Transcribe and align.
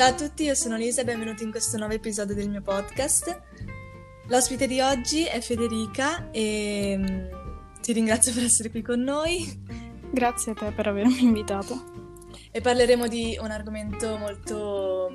Ciao 0.00 0.08
a 0.08 0.14
tutti, 0.14 0.44
io 0.44 0.54
sono 0.54 0.78
Lisa 0.78 1.02
e 1.02 1.04
benvenuti 1.04 1.44
in 1.44 1.50
questo 1.50 1.76
nuovo 1.76 1.92
episodio 1.92 2.34
del 2.34 2.48
mio 2.48 2.62
podcast. 2.62 3.38
L'ospite 4.28 4.66
di 4.66 4.80
oggi 4.80 5.24
è 5.24 5.42
Federica 5.42 6.30
e 6.30 6.96
mm, 6.96 7.80
ti 7.82 7.92
ringrazio 7.92 8.32
per 8.32 8.44
essere 8.44 8.70
qui 8.70 8.80
con 8.80 9.00
noi. 9.00 9.62
Grazie 10.10 10.52
a 10.52 10.54
te 10.54 10.72
per 10.72 10.86
avermi 10.86 11.20
invitato. 11.20 11.84
E 12.50 12.62
parleremo 12.62 13.08
di 13.08 13.36
un 13.42 13.50
argomento 13.50 14.16
molto, 14.16 15.12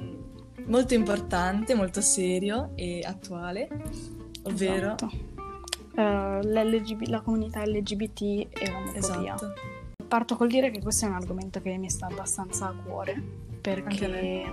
molto 0.68 0.93
importante, 0.93 1.73
molto 1.73 2.02
serio 2.02 2.73
e 2.75 3.02
attuale, 3.04 3.67
ovvero... 4.43 4.93
Esatto. 4.93 5.09
Uh, 5.95 7.07
la 7.07 7.21
comunità 7.21 7.65
LGBT 7.65 8.21
e 8.21 8.70
l'omofobia. 8.70 9.33
Esatto. 9.33 9.54
Parto 10.07 10.36
col 10.36 10.50
dire 10.50 10.70
che 10.70 10.79
questo 10.79 11.06
è 11.06 11.07
un 11.07 11.15
argomento 11.15 11.60
che 11.60 11.75
mi 11.75 11.89
sta 11.89 12.06
abbastanza 12.06 12.68
a 12.68 12.75
cuore 12.75 13.46
perché 13.65 14.43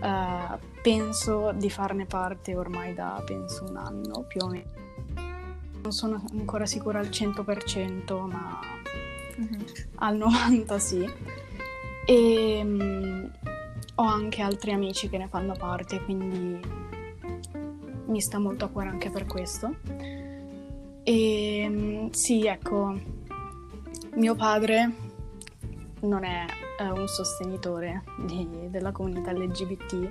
uh, 0.00 0.58
penso 0.82 1.52
di 1.52 1.70
farne 1.70 2.04
parte 2.04 2.56
ormai 2.56 2.92
da 2.94 3.22
penso 3.24 3.64
un 3.68 3.76
anno 3.76 4.24
più 4.26 4.40
o 4.42 4.48
meno. 4.48 4.70
Non 5.82 5.92
sono 5.92 6.24
ancora 6.32 6.66
sicura 6.66 6.98
al 6.98 7.06
100%, 7.06 8.26
ma 8.28 8.58
mm-hmm. 9.38 9.60
al 9.96 10.18
90% 10.18 10.76
sì. 10.78 11.08
E 12.06 12.60
um, 12.64 13.30
ho 13.94 14.02
anche 14.02 14.42
altri 14.42 14.72
amici 14.72 15.08
che 15.08 15.18
ne 15.18 15.28
fanno 15.28 15.54
parte, 15.56 16.02
quindi 16.02 16.60
mi 18.06 18.20
sta 18.20 18.40
molto 18.40 18.64
a 18.64 18.68
cuore 18.68 18.88
anche 18.88 19.10
per 19.10 19.26
questo. 19.26 19.76
E 21.04 21.66
um, 21.68 22.10
sì, 22.10 22.46
ecco, 22.46 23.00
mio 24.14 24.34
padre 24.34 24.92
non 26.00 26.24
è 26.24 26.64
eh, 26.78 26.90
un 26.90 27.08
sostenitore 27.08 28.04
di, 28.26 28.68
della 28.70 28.92
comunità 28.92 29.32
LGBT 29.32 30.08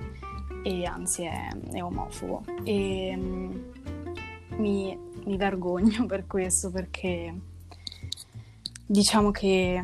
e 0.63 0.85
anzi 0.85 1.23
è, 1.23 1.49
è 1.71 1.81
omofobo. 1.81 2.43
E 2.63 3.13
um, 3.15 3.71
mi, 4.57 4.97
mi 5.25 5.37
vergogno 5.37 6.05
per 6.07 6.25
questo 6.27 6.71
perché 6.71 7.33
diciamo 8.85 9.31
che 9.31 9.83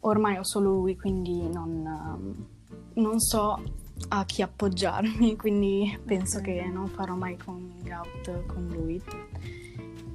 ormai 0.00 0.36
ho 0.38 0.42
solo 0.42 0.72
lui, 0.72 0.96
quindi 0.96 1.48
non, 1.48 2.46
non 2.94 3.20
so 3.20 3.62
a 4.08 4.24
chi 4.24 4.42
appoggiarmi, 4.42 5.36
quindi 5.36 5.98
penso 6.04 6.40
che 6.40 6.64
non 6.64 6.88
farò 6.88 7.14
mai 7.14 7.36
coming 7.36 7.90
out 7.90 8.46
con 8.46 8.66
lui. 8.68 9.02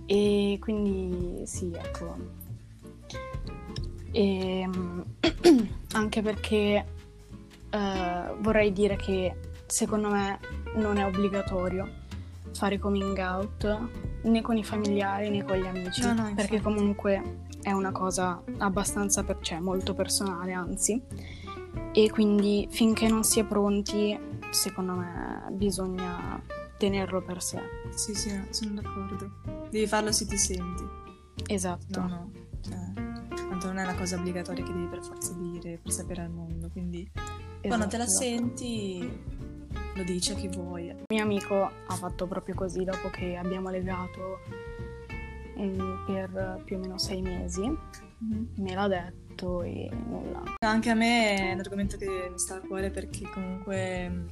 E 0.06 0.58
quindi 0.60 1.46
sì, 1.46 1.72
ecco. 1.72 2.39
E, 4.12 4.70
anche 5.94 6.22
perché 6.22 6.86
uh, 7.72 8.42
vorrei 8.42 8.72
dire 8.72 8.96
che 8.96 9.36
secondo 9.66 10.10
me 10.10 10.40
non 10.76 10.98
è 10.98 11.06
obbligatorio 11.06 11.98
fare 12.54 12.80
coming 12.80 13.18
out 13.18 13.90
né 14.24 14.42
con 14.42 14.58
i 14.58 14.64
familiari 14.64 15.30
né 15.30 15.44
con 15.44 15.56
gli 15.58 15.66
amici, 15.66 16.02
no, 16.02 16.14
no, 16.14 16.34
perché 16.36 16.62
comunque 16.62 17.46
è 17.62 17.72
una 17.72 17.92
cosa 17.92 18.42
abbastanza, 18.58 19.24
per, 19.24 19.38
cioè 19.42 19.60
molto 19.60 19.94
personale 19.94 20.54
anzi, 20.54 21.02
e 21.94 22.10
quindi 22.10 22.68
finché 22.70 23.08
non 23.08 23.24
si 23.24 23.40
è 23.40 23.46
pronti, 23.46 24.18
secondo 24.50 24.94
me 24.94 25.44
bisogna 25.52 26.42
tenerlo 26.78 27.22
per 27.22 27.42
sé. 27.42 27.60
Sì, 27.94 28.14
sì, 28.14 28.42
sono 28.50 28.74
d'accordo. 28.76 29.32
Devi 29.70 29.88
farlo 29.88 30.12
se 30.12 30.26
ti 30.26 30.38
senti. 30.38 30.84
Esatto. 31.48 32.00
No, 32.00 32.08
no, 32.08 32.32
cioè, 32.62 32.99
tanto 33.60 33.68
non 33.68 33.78
è 33.80 33.84
una 33.84 33.96
cosa 33.96 34.16
obbligatoria 34.16 34.64
che 34.64 34.72
devi 34.72 34.88
per 34.88 35.04
forza 35.04 35.34
dire 35.34 35.80
per 35.84 35.92
sapere 35.92 36.22
al 36.22 36.30
mondo, 36.30 36.70
quindi 36.70 37.10
esatto, 37.14 37.68
quando 37.68 37.88
te 37.88 37.98
la 37.98 38.06
esatto. 38.06 38.24
senti 38.24 39.24
lo 39.96 40.04
dici 40.04 40.32
a 40.32 40.36
chi 40.36 40.48
vuoi. 40.48 40.88
Il 40.88 41.04
mio 41.10 41.24
amico 41.24 41.64
ha 41.64 41.96
fatto 41.96 42.26
proprio 42.26 42.56
così 42.56 42.86
dopo 42.86 43.10
che 43.10 43.36
abbiamo 43.36 43.70
legato 43.70 44.40
per 46.06 46.62
più 46.64 46.78
o 46.78 46.80
meno 46.80 46.98
sei 46.98 47.22
mesi, 47.22 47.62
mm-hmm. 47.62 48.46
me 48.58 48.74
l'ha 48.74 48.88
detto 48.88 49.62
e 49.62 49.90
nulla. 50.08 50.42
Anche 50.60 50.90
a 50.90 50.96
me 50.96 51.36
è 51.36 51.54
un 51.54 51.60
argomento 51.60 51.98
che 51.98 52.30
mi 52.32 52.40
sta 52.40 52.56
a 52.56 52.62
cuore 52.62 52.90
perché 52.92 53.30
comunque 53.30 54.26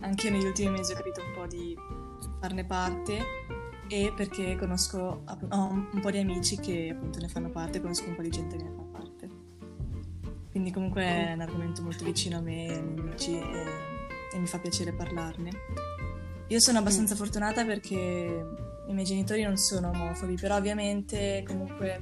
anche 0.00 0.26
io 0.26 0.32
negli 0.32 0.44
ultimi 0.44 0.72
mesi 0.72 0.92
ho 0.92 0.96
capito 0.96 1.22
un 1.22 1.32
po' 1.32 1.46
di 1.46 1.74
farne 2.38 2.66
parte 2.66 3.18
e 3.92 4.10
perché 4.16 4.56
conosco 4.56 5.22
ho 5.26 5.68
un 5.68 6.00
po' 6.00 6.10
di 6.10 6.16
amici 6.16 6.56
che 6.56 6.94
appunto 6.96 7.18
ne 7.18 7.28
fanno 7.28 7.50
parte, 7.50 7.78
conosco 7.78 8.08
un 8.08 8.14
po' 8.14 8.22
di 8.22 8.30
gente 8.30 8.56
che 8.56 8.62
ne 8.62 8.70
fa 8.74 8.82
parte. 8.90 9.28
Quindi 10.50 10.70
comunque 10.70 11.02
è 11.02 11.32
un 11.34 11.42
argomento 11.42 11.82
molto 11.82 12.02
vicino 12.02 12.38
a 12.38 12.40
me 12.40 12.68
e 12.68 12.72
ai 12.72 12.82
miei 12.82 12.98
amici 12.98 13.38
e, 13.38 13.66
e 14.32 14.38
mi 14.38 14.46
fa 14.46 14.58
piacere 14.60 14.94
parlarne. 14.94 15.50
Io 16.46 16.58
sono 16.58 16.78
abbastanza 16.78 17.12
mm. 17.12 17.18
fortunata 17.18 17.66
perché 17.66 17.94
i 17.94 18.92
miei 18.94 19.04
genitori 19.04 19.42
non 19.42 19.58
sono 19.58 19.90
omofobi, 19.90 20.36
però 20.36 20.56
ovviamente 20.56 21.44
comunque 21.46 21.98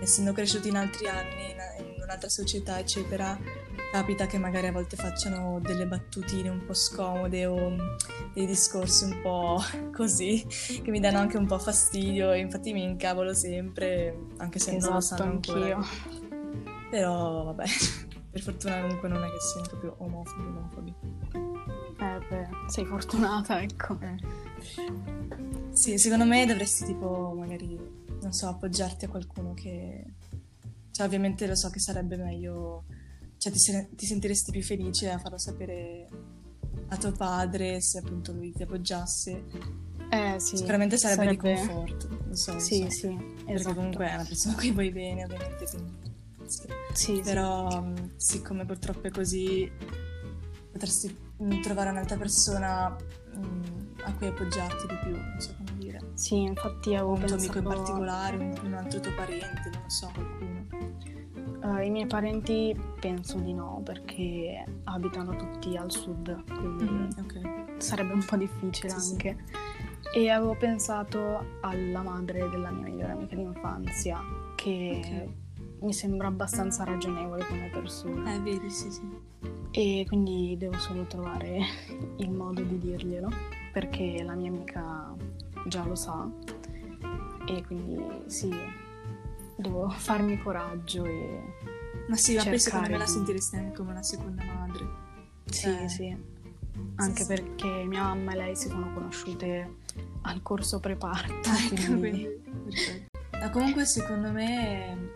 essendo 0.00 0.32
cresciuti 0.32 0.68
in 0.68 0.76
altri 0.76 1.08
anni, 1.08 1.50
in, 1.50 1.86
in 1.86 1.93
un'altra 2.04 2.28
società, 2.28 2.78
eccetera, 2.78 3.38
capita 3.92 4.26
che 4.26 4.38
magari 4.38 4.66
a 4.66 4.72
volte 4.72 4.96
facciano 4.96 5.60
delle 5.60 5.86
battutine 5.86 6.48
un 6.48 6.64
po' 6.64 6.74
scomode 6.74 7.46
o 7.46 7.76
dei 8.32 8.46
discorsi 8.46 9.04
un 9.04 9.20
po' 9.22 9.60
così, 9.94 10.44
che 10.82 10.90
mi 10.90 11.00
danno 11.00 11.18
anche 11.18 11.36
un 11.36 11.46
po' 11.46 11.58
fastidio 11.58 12.32
e 12.32 12.38
infatti 12.38 12.72
mi 12.72 12.82
incavolo 12.82 13.34
sempre, 13.34 14.16
anche 14.38 14.58
se 14.58 14.76
esatto, 14.76 14.84
non 14.84 14.92
lo 14.92 14.98
esatto, 14.98 15.22
sanno 15.22 15.32
ancora. 15.32 15.76
Anch'io. 15.76 16.90
Però 16.90 17.44
vabbè, 17.44 17.64
per 18.30 18.40
fortuna 18.40 18.80
comunque 18.80 19.08
non 19.08 19.24
è 19.24 19.30
che 19.30 19.40
siano 19.40 19.66
proprio 19.68 19.94
omofobi 19.98 20.46
omofobi. 20.46 20.94
Eh 21.98 22.26
beh, 22.28 22.48
sei 22.68 22.84
fortunata, 22.84 23.62
ecco. 23.62 23.98
Eh. 24.00 24.16
Sì, 25.70 25.98
secondo 25.98 26.24
me 26.24 26.46
dovresti 26.46 26.84
tipo 26.84 27.34
magari, 27.36 27.78
non 28.20 28.32
so, 28.32 28.48
appoggiarti 28.48 29.06
a 29.06 29.08
qualcuno 29.08 29.54
che... 29.54 30.04
Cioè 30.94 31.06
ovviamente 31.06 31.48
lo 31.48 31.56
so 31.56 31.70
che 31.70 31.80
sarebbe 31.80 32.16
meglio, 32.16 32.84
cioè 33.38 33.50
ti, 33.50 33.58
se... 33.58 33.88
ti 33.96 34.06
sentiresti 34.06 34.52
più 34.52 34.62
felice 34.62 35.10
a 35.10 35.18
farlo 35.18 35.38
sapere 35.38 36.08
a 36.86 36.96
tuo 36.96 37.10
padre 37.10 37.80
se 37.80 37.98
appunto 37.98 38.30
lui 38.30 38.52
ti 38.52 38.62
appoggiasse. 38.62 39.42
Eh 40.08 40.36
sì. 40.38 40.56
Sicuramente 40.56 40.96
sarebbe, 40.96 41.36
sarebbe... 41.36 41.52
di 41.52 41.66
conforto, 41.66 42.08
lo 42.28 42.36
so. 42.36 42.60
Sì, 42.60 42.82
so. 42.82 42.90
sì, 42.90 43.06
esatto. 43.08 43.44
Perché 43.44 43.74
comunque 43.74 44.08
è 44.08 44.14
una 44.14 44.24
persona 44.24 44.54
a 44.54 44.56
cui 44.56 44.70
vuoi 44.70 44.92
bene, 44.92 45.24
ovviamente, 45.24 45.64
quindi... 45.68 46.12
Sì. 46.46 46.68
sì 46.92 47.20
Però 47.24 47.68
sì. 47.96 48.12
siccome 48.14 48.64
purtroppo 48.64 49.08
è 49.08 49.10
così, 49.10 49.68
potresti 50.70 51.16
trovare 51.60 51.90
un'altra 51.90 52.16
persona 52.16 52.90
mh, 52.90 53.94
a 54.04 54.14
cui 54.14 54.28
appoggiarti 54.28 54.86
di 54.86 54.94
più, 55.02 55.16
non 55.16 55.40
so 55.40 55.56
come 55.56 55.76
dire. 55.76 56.00
Sì, 56.14 56.40
infatti 56.42 56.94
avevo 56.94 57.14
un 57.14 57.18
pensato... 57.18 57.42
tuo 57.42 57.50
amico 57.50 57.58
in 57.58 57.76
particolare, 57.76 58.36
un, 58.36 58.60
un 58.62 58.74
altro 58.74 59.00
tuo 59.00 59.12
parente, 59.14 59.70
non 59.72 59.90
so, 59.90 60.08
qualcuno. 60.14 60.53
Uh, 61.64 61.78
I 61.78 61.88
miei 61.88 62.06
parenti 62.06 62.78
penso 63.00 63.38
di 63.38 63.54
no 63.54 63.80
perché 63.82 64.64
abitano 64.84 65.34
tutti 65.34 65.76
al 65.76 65.90
sud, 65.90 66.44
quindi 66.44 66.84
mm, 66.84 67.08
okay. 67.24 67.64
sarebbe 67.78 68.12
un 68.12 68.24
po' 68.24 68.36
difficile 68.36 68.90
sì, 68.90 69.12
anche. 69.12 69.36
Sì. 69.46 70.18
E 70.18 70.30
avevo 70.30 70.54
pensato 70.56 71.56
alla 71.60 72.02
madre 72.02 72.48
della 72.50 72.70
mia 72.70 72.90
migliore 72.90 73.12
amica 73.12 73.34
d'infanzia 73.34 74.20
che 74.54 75.00
okay. 75.02 75.34
mi 75.80 75.92
sembra 75.94 76.28
abbastanza 76.28 76.84
ragionevole 76.84 77.46
come 77.46 77.70
persona. 77.72 78.34
Eh, 78.34 78.40
vedi, 78.40 78.68
sì, 78.68 78.90
sì 78.90 79.32
e 79.76 80.04
quindi 80.06 80.54
devo 80.56 80.78
solo 80.78 81.04
trovare 81.04 81.58
il 82.18 82.30
modo 82.30 82.62
di 82.62 82.78
dirglielo 82.78 83.28
perché 83.72 84.22
la 84.22 84.34
mia 84.34 84.48
amica 84.48 85.12
già 85.66 85.84
lo 85.84 85.96
sa 85.96 86.30
e 87.46 87.64
quindi 87.66 88.00
sì, 88.26 88.54
devo 89.56 89.88
farmi 89.88 90.40
coraggio 90.42 91.04
e 91.04 91.42
ma 92.06 92.16
sì, 92.16 92.36
ma 92.36 92.44
poi 92.44 92.58
secondo 92.58 92.90
me 92.90 92.98
la 92.98 93.06
sentiresti 93.06 93.56
anche 93.56 93.76
come 93.76 93.92
una 93.92 94.02
seconda 94.02 94.44
madre. 94.44 94.86
Sì, 95.46 95.68
eh. 95.68 95.88
sì. 95.88 96.16
Anche 96.96 97.22
sì, 97.22 97.28
perché 97.28 97.80
sì. 97.80 97.86
mia 97.86 98.02
mamma 98.02 98.32
e 98.32 98.36
lei 98.36 98.56
si 98.56 98.68
sono 98.68 98.92
conosciute 98.92 99.76
al 100.22 100.42
corso 100.42 100.80
preparto. 100.80 101.48
Ecco, 101.72 101.96
quindi... 101.98 101.98
quindi... 101.98 103.06
Ma 103.30 103.50
comunque 103.50 103.84
secondo 103.84 104.30
me 104.30 105.12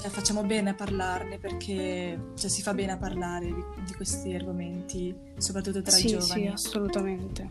cioè, 0.00 0.10
facciamo 0.10 0.42
bene 0.42 0.70
a 0.70 0.74
parlarne 0.74 1.38
perché 1.38 2.32
cioè, 2.34 2.50
si 2.50 2.62
fa 2.62 2.74
bene 2.74 2.92
a 2.92 2.96
parlare 2.96 3.46
di, 3.46 3.64
di 3.84 3.94
questi 3.94 4.34
argomenti, 4.34 5.14
soprattutto 5.36 5.82
tra 5.82 5.92
sì, 5.92 6.06
i 6.06 6.10
giovani. 6.10 6.42
Sì, 6.42 6.46
assolutamente. 6.46 7.50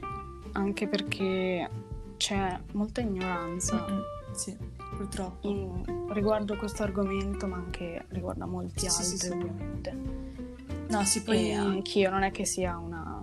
Anche 0.54 0.88
perché 0.88 1.70
c'è 2.18 2.60
molta 2.74 3.02
ignoranza. 3.02 3.86
Mm-hmm. 3.90 4.02
Sì, 4.34 4.58
purtroppo. 4.94 5.48
In, 5.48 6.12
riguardo 6.14 6.56
questo 6.56 6.84
argomento, 6.84 7.48
ma 7.48 7.58
anche 7.58 8.06
riguardo 8.10 8.44
a 8.44 8.48
molti 8.48 8.80
sì, 8.80 8.88
altri, 8.88 9.18
sì, 9.18 9.30
ovviamente. 9.30 9.98
No, 10.90 11.04
sì, 11.06 11.24
poi... 11.24 11.50
E 11.50 11.54
anch'io 11.54 12.10
non 12.10 12.24
è 12.24 12.32
che 12.32 12.46
sia 12.46 12.78
una 12.78 13.22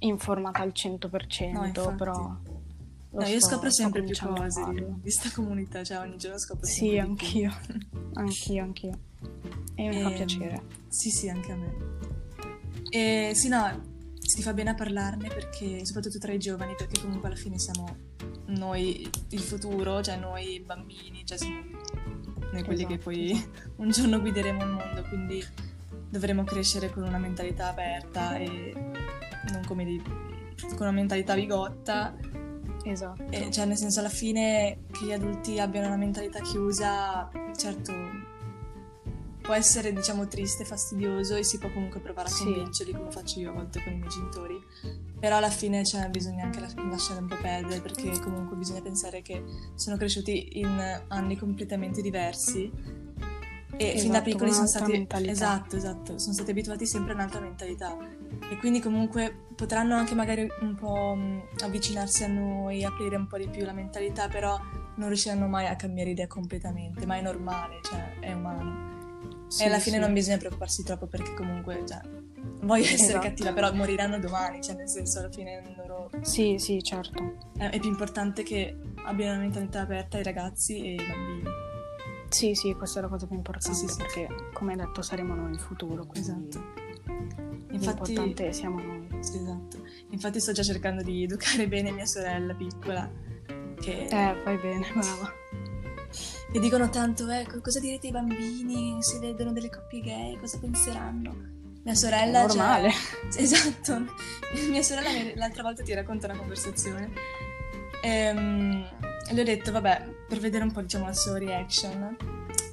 informata 0.00 0.60
al 0.60 0.72
100%, 0.74 1.52
no, 1.52 1.94
però 1.94 2.36
no, 3.10 3.26
io 3.26 3.40
scopro 3.40 3.70
sempre 3.70 4.02
più 4.02 4.16
cose 4.16 4.64
di 4.70 4.84
questa 5.02 5.30
comunità, 5.34 5.82
cioè 5.84 5.98
ogni 5.98 6.16
giorno 6.16 6.38
scopro 6.38 6.66
sempre 6.66 6.90
Sì, 6.90 6.98
anch'io. 6.98 7.52
anch'io, 8.14 8.62
anch'io. 8.62 8.98
E 9.74 9.88
mi 9.88 10.00
e... 10.00 10.02
fa 10.02 10.10
piacere. 10.10 10.62
Sì, 10.88 11.10
sì, 11.10 11.28
anche 11.28 11.52
a 11.52 11.56
me. 11.56 11.74
E 12.90 13.32
sì, 13.34 13.48
no, 13.48 13.82
si 14.18 14.42
fa 14.42 14.52
bene 14.52 14.70
a 14.70 14.74
parlarne 14.74 15.28
perché, 15.28 15.84
soprattutto 15.84 16.18
tra 16.18 16.32
i 16.32 16.38
giovani, 16.38 16.74
perché 16.76 17.00
comunque 17.00 17.28
alla 17.28 17.36
fine 17.36 17.58
siamo 17.58 18.08
noi 18.50 19.08
il 19.30 19.40
futuro, 19.40 20.02
cioè 20.02 20.16
noi 20.16 20.60
bambini, 20.60 21.24
cioè 21.24 21.38
siamo 21.38 21.62
noi 22.52 22.64
quelli 22.64 22.82
esatto, 22.82 22.94
che 22.94 22.98
poi 22.98 23.30
esatto. 23.30 23.72
un 23.82 23.90
giorno 23.90 24.20
guideremo 24.20 24.62
il 24.62 24.70
mondo, 24.70 25.02
quindi 25.08 25.44
dovremo 26.08 26.44
crescere 26.44 26.90
con 26.90 27.04
una 27.04 27.18
mentalità 27.18 27.68
aperta 27.68 28.36
e 28.36 28.72
non 29.52 29.62
come 29.66 29.84
di, 29.84 30.02
con 30.02 30.80
una 30.80 30.90
mentalità 30.90 31.34
bigotta. 31.34 32.16
Esatto. 32.82 33.24
E, 33.30 33.50
cioè, 33.50 33.66
nel 33.66 33.76
senso, 33.76 34.00
alla 34.00 34.08
fine 34.08 34.78
che 34.90 35.06
gli 35.06 35.12
adulti 35.12 35.60
abbiano 35.60 35.86
una 35.86 35.96
mentalità 35.96 36.40
chiusa, 36.40 37.30
certo, 37.56 37.92
può 39.50 39.58
essere, 39.58 39.92
diciamo, 39.92 40.28
triste, 40.28 40.64
fastidioso 40.64 41.34
e 41.34 41.42
si 41.42 41.58
può 41.58 41.72
comunque 41.72 41.98
provare 41.98 42.28
a 42.28 42.32
convincerli, 42.32 42.92
sì. 42.92 42.96
come 42.96 43.10
faccio 43.10 43.40
io 43.40 43.50
a 43.50 43.52
volte 43.52 43.82
con 43.82 43.92
i 43.92 43.96
miei 43.96 44.08
genitori. 44.08 44.54
Però 45.18 45.38
alla 45.38 45.50
fine 45.50 45.84
cioè, 45.84 46.08
bisogna 46.08 46.44
anche 46.44 46.60
lasciare 46.60 47.18
un 47.18 47.26
po' 47.26 47.34
perdere, 47.34 47.80
perché 47.80 48.16
comunque 48.20 48.56
bisogna 48.56 48.80
pensare 48.80 49.22
che 49.22 49.42
sono 49.74 49.96
cresciuti 49.96 50.60
in 50.60 51.02
anni 51.08 51.36
completamente 51.36 52.00
diversi 52.00 52.70
e 53.76 53.86
esatto, 53.86 53.98
fin 53.98 54.10
da 54.10 54.18
esatto, 54.18 54.30
piccoli 54.30 54.52
sono 54.52 54.66
stati 54.68 54.92
mentalità. 54.92 55.32
esatto, 55.32 55.76
esatto, 55.76 56.18
sono 56.18 56.32
stati 56.32 56.50
abituati 56.52 56.86
sempre 56.86 57.12
a 57.12 57.14
un'altra 57.16 57.40
mentalità 57.40 57.96
e 58.50 58.56
quindi 58.58 58.78
comunque 58.78 59.46
potranno 59.56 59.96
anche 59.96 60.14
magari 60.14 60.46
un 60.60 60.76
po' 60.76 61.16
avvicinarsi 61.64 62.22
a 62.22 62.28
noi, 62.28 62.84
aprire 62.84 63.16
un 63.16 63.26
po' 63.26 63.36
di 63.36 63.48
più 63.48 63.64
la 63.64 63.72
mentalità, 63.72 64.28
però 64.28 64.56
non 64.94 65.08
riusciranno 65.08 65.48
mai 65.48 65.66
a 65.66 65.74
cambiare 65.74 66.10
idea 66.10 66.28
completamente, 66.28 67.04
ma 67.04 67.16
è 67.16 67.20
normale, 67.20 67.80
cioè 67.82 68.20
è 68.20 68.32
umano. 68.32 68.99
Sì, 69.50 69.64
e 69.64 69.66
alla 69.66 69.80
fine 69.80 69.96
sì. 69.96 70.02
non 70.02 70.12
bisogna 70.12 70.36
preoccuparsi 70.36 70.84
troppo 70.84 71.06
perché 71.08 71.34
comunque, 71.34 71.82
cioè, 71.84 72.00
voglio 72.60 72.84
essere 72.84 73.02
esatto. 73.02 73.26
cattiva, 73.26 73.52
però 73.52 73.72
moriranno 73.74 74.20
domani, 74.20 74.62
cioè 74.62 74.76
nel 74.76 74.88
senso 74.88 75.18
alla 75.18 75.28
fine 75.28 75.74
loro... 75.76 76.08
Sì, 76.20 76.56
sì, 76.58 76.80
certo. 76.84 77.50
È, 77.58 77.76
più 77.80 77.90
importante 77.90 78.44
che 78.44 78.76
abbiano 79.04 79.32
una 79.32 79.40
mentalità 79.40 79.80
aperta 79.80 80.20
i 80.20 80.22
ragazzi 80.22 80.80
e 80.80 80.92
i 80.92 80.96
bambini. 80.96 81.48
Sì, 82.28 82.54
sì, 82.54 82.72
questa 82.74 83.00
è 83.00 83.02
la 83.02 83.08
cosa 83.08 83.26
più 83.26 83.34
importante 83.34 83.76
sì, 83.76 83.88
sì, 83.88 83.96
perché, 83.96 84.28
come 84.52 84.74
hai 84.74 84.78
detto, 84.78 85.02
saremo 85.02 85.34
noi 85.34 85.50
il 85.50 85.60
futuro. 85.60 86.08
Esatto. 86.12 86.62
Infatti, 87.72 88.12
l'importante 88.12 88.52
siamo 88.52 88.80
noi. 88.80 89.08
Sì, 89.18 89.36
esatto. 89.38 89.78
Infatti 90.10 90.38
sto 90.38 90.52
già 90.52 90.62
cercando 90.62 91.02
di 91.02 91.24
educare 91.24 91.66
bene 91.66 91.90
mia 91.90 92.06
sorella 92.06 92.54
piccola. 92.54 93.10
Che... 93.80 94.04
Eh, 94.04 94.36
fai 94.44 94.56
bene, 94.58 94.86
brava. 94.94 95.32
E 96.52 96.58
dicono 96.58 96.88
tanto, 96.90 97.28
eh, 97.28 97.46
cosa 97.62 97.78
direte 97.80 98.08
ai 98.08 98.12
bambini 98.12 99.02
se 99.02 99.18
vedono 99.18 99.52
delle 99.52 99.70
coppie 99.70 100.00
gay, 100.00 100.38
cosa 100.38 100.58
penseranno? 100.58 101.34
Mia 101.84 101.94
sorella... 101.94 102.42
È 102.42 102.46
normale. 102.46 102.90
Cioè... 103.32 103.42
Esatto. 103.42 104.04
Mia 104.68 104.82
sorella 104.82 105.08
l'altra 105.34 105.62
volta 105.62 105.82
ti 105.82 105.94
racconta 105.94 106.26
una 106.26 106.36
conversazione. 106.36 107.10
Ehm 108.02 108.86
e 109.30 109.34
le 109.34 109.42
ho 109.42 109.44
detto, 109.44 109.70
vabbè, 109.70 110.08
per 110.26 110.40
vedere 110.40 110.64
un 110.64 110.72
po' 110.72 110.80
diciamo 110.80 111.06
la 111.06 111.12
sua 111.12 111.38
reaction, 111.38 112.16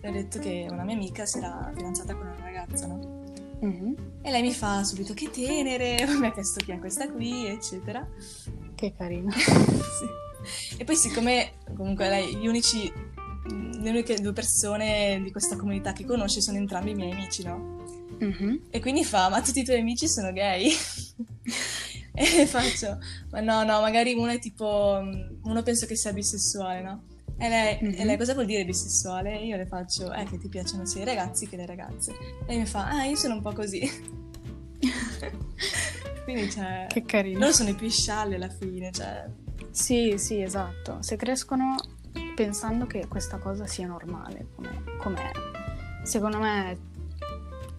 le 0.02 0.10
ho 0.10 0.12
detto 0.12 0.40
che 0.40 0.66
una 0.68 0.84
mia 0.84 0.96
amica 0.96 1.24
si 1.24 1.38
era 1.38 1.72
fidanzata 1.76 2.16
con 2.16 2.26
una 2.26 2.36
ragazza, 2.42 2.88
no? 2.88 3.26
Mm-hmm. 3.64 3.94
E 4.24 4.32
lei 4.32 4.42
mi 4.42 4.54
fa 4.54 4.84
subito 4.84 5.14
che 5.14 5.30
tenere, 5.30 6.04
mi 6.18 6.26
ha 6.26 6.32
chiesto 6.32 6.64
chi 6.64 6.72
è 6.72 6.80
questa 6.80 7.12
qui, 7.12 7.46
eccetera. 7.46 8.08
Che 8.74 8.94
carina. 8.98 9.32
sì. 9.38 10.78
E 10.78 10.84
poi 10.84 10.96
siccome 10.96 11.58
comunque 11.76 12.10
lei, 12.10 12.36
gli 12.38 12.48
unici, 12.48 12.92
le 13.48 13.90
uniche 13.90 14.20
due 14.20 14.34
persone 14.34 15.22
di 15.24 15.32
questa 15.32 15.56
comunità 15.56 15.94
che 15.94 16.06
conosce 16.06 16.42
sono 16.42 16.58
entrambi 16.58 16.92
i 16.92 16.96
miei 16.96 17.12
amici, 17.12 17.44
no? 17.44 17.86
Mm-hmm. 18.24 18.56
E 18.70 18.80
quindi 18.80 19.04
fa, 19.04 19.30
ma 19.30 19.42
tutti 19.42 19.60
i 19.60 19.64
tuoi 19.64 19.80
amici 19.80 20.08
sono 20.08 20.32
gay? 20.32 20.72
E 22.20 22.48
faccio, 22.48 22.98
ma 23.30 23.42
no, 23.42 23.64
no, 23.64 23.80
magari 23.80 24.16
uno 24.16 24.32
è 24.32 24.40
tipo, 24.40 25.00
uno 25.44 25.62
penso 25.62 25.86
che 25.86 25.96
sia 25.96 26.12
bisessuale, 26.12 26.82
no? 26.82 27.04
E 27.38 27.48
lei, 27.48 27.78
mm-hmm. 27.80 28.00
e 28.00 28.06
lei, 28.06 28.18
cosa 28.18 28.34
vuol 28.34 28.48
dire 28.48 28.66
bisessuale? 28.66 29.40
E 29.40 29.46
io 29.46 29.56
le 29.56 29.68
faccio, 29.68 30.12
eh, 30.12 30.24
che 30.24 30.40
ti 30.40 30.50
piacciono 30.50 30.84
sia 30.88 31.04
i 31.04 31.06
ragazzi 31.06 31.48
che 31.48 31.58
le 31.58 31.68
ragazze. 31.68 32.14
E 32.14 32.46
lei 32.48 32.58
mi 32.58 32.66
fa, 32.66 32.88
ah, 32.88 33.06
io 33.06 33.16
sono 33.16 33.36
un 33.36 33.44
po' 33.44 33.54
così. 33.54 33.88
Quindi, 36.26 36.50
cioè... 36.50 36.88
Che 36.90 37.04
carino. 37.04 37.38
Loro 37.38 37.52
sono 37.52 37.70
i 37.70 37.76
più 37.76 37.88
scialli 37.88 38.34
alla 38.34 38.50
fine, 38.50 38.92
cioè... 38.92 39.30
Sì, 39.70 40.16
sì, 40.18 40.42
esatto. 40.42 41.04
Se 41.04 41.18
crescono 41.18 41.76
pensando 42.38 42.86
che 42.86 43.08
questa 43.08 43.40
cosa 43.40 43.66
sia 43.66 43.88
normale, 43.88 44.50
come, 45.00 45.32
è, 45.32 45.32
secondo 46.04 46.38
me 46.38 46.78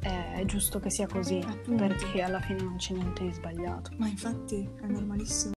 è 0.01 0.45
giusto 0.47 0.81
che 0.81 0.91
sia 0.91 1.07
così, 1.07 1.39
Appunto. 1.39 1.87
perché 1.87 2.23
alla 2.23 2.41
fine 2.41 2.63
non 2.63 2.75
c'è 2.75 2.93
niente 2.95 3.23
di 3.23 3.33
sbagliato. 3.33 3.93
Ma 3.99 4.09
infatti 4.09 4.69
è 4.81 4.87
normalissimo. 4.87 5.53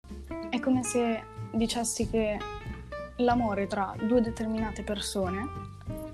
È 0.51 0.59
come 0.59 0.83
se 0.83 1.24
dicessi 1.51 2.07
che 2.12 2.38
l'amore 3.18 3.65
tra 3.65 3.95
due 4.07 4.21
determinate 4.21 4.83
persone, 4.83 5.47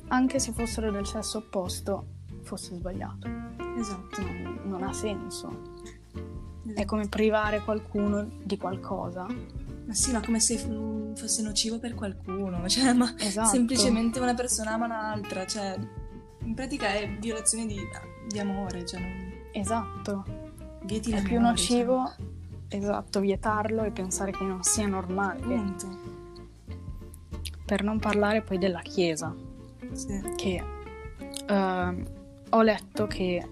anche 0.07 0.39
se 0.39 0.53
fossero 0.53 0.89
del 0.89 1.05
sesso 1.05 1.39
opposto, 1.39 2.05
fosse 2.43 2.73
sbagliato. 2.75 3.27
Esatto. 3.77 4.21
Non, 4.21 4.59
non 4.63 4.83
ha 4.83 4.93
senso. 4.93 5.73
Esatto. 6.63 6.81
È 6.81 6.85
come 6.85 7.09
privare 7.09 7.61
qualcuno 7.63 8.29
di 8.43 8.55
qualcosa. 8.57 9.25
Ma 9.87 9.93
sì, 9.93 10.11
ma 10.11 10.19
come 10.19 10.39
se 10.39 10.57
fosse 11.15 11.41
nocivo 11.41 11.79
per 11.79 11.95
qualcuno, 11.95 12.67
cioè, 12.69 12.93
ma 12.93 13.13
esatto. 13.17 13.49
semplicemente 13.49 14.19
una 14.19 14.33
persona 14.33 14.73
ama 14.73 14.85
un'altra, 14.85 15.45
cioè, 15.47 15.75
in 16.43 16.53
pratica 16.53 16.93
è 16.93 17.09
violazione 17.19 17.65
di 17.65 17.79
di 18.27 18.39
amore, 18.39 18.85
cioè 18.85 18.99
non... 18.99 19.31
Esatto. 19.51 20.25
Vieti 20.83 21.11
è 21.11 21.21
più 21.21 21.39
nocivo, 21.39 22.05
cioè... 22.67 22.79
esatto, 22.79 23.19
vietarlo 23.19 23.83
e 23.83 23.91
pensare 23.91 24.31
che 24.31 24.43
non 24.43 24.63
sia 24.63 24.85
normale. 24.85 25.41
Appunto. 25.41 26.15
Per 27.65 27.83
non 27.83 27.99
parlare 27.99 28.41
poi 28.41 28.57
della 28.57 28.81
Chiesa, 28.81 29.33
sì. 29.91 30.21
che 30.35 30.63
uh, 31.49 32.03
ho 32.49 32.61
letto 32.61 33.07
che 33.07 33.45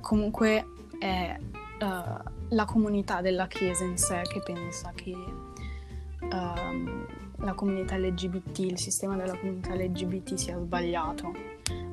comunque 0.00 0.66
è 0.98 1.36
uh, 1.40 2.30
la 2.48 2.64
comunità 2.64 3.20
della 3.20 3.48
Chiesa 3.48 3.84
in 3.84 3.96
sé 3.96 4.22
che 4.22 4.40
pensa 4.44 4.92
che 4.94 5.16
uh, 6.32 7.44
la 7.44 7.54
comunità 7.54 7.96
LGBT, 7.96 8.58
il 8.60 8.78
sistema 8.78 9.16
della 9.16 9.36
comunità 9.36 9.74
LGBT 9.74 10.34
sia 10.34 10.58
sbagliato, 10.58 11.32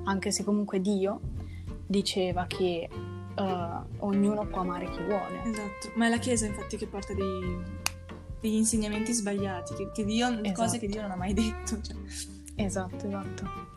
anche 0.05 0.31
se 0.31 0.43
comunque 0.43 0.79
Dio 0.81 1.19
diceva 1.86 2.46
che 2.46 2.88
uh, 2.89 4.05
ognuno 4.05 4.46
può 4.46 4.62
amare 4.62 4.89
chi 4.89 5.03
vuole. 5.03 5.41
Esatto, 5.43 5.91
ma 5.96 6.08
è 6.08 6.10
la 6.10 6.17
Chiesa 6.17 6.46
infatti 6.46 6.77
che 6.77 6.88
porta 6.88 7.13
dei, 7.13 7.58
degli 8.39 8.55
insegnamenti 8.55 9.12
sbagliati, 9.13 9.74
che, 9.74 9.91
che 9.91 10.05
Dio, 10.05 10.27
esatto. 10.27 10.51
cose 10.53 10.79
che 10.79 10.88
Dio 10.88 11.01
non 11.01 11.12
ha 11.12 11.15
mai 11.15 11.34
detto. 11.34 11.81
Cioè. 11.81 11.96
Esatto, 12.55 13.08
esatto. 13.08 13.67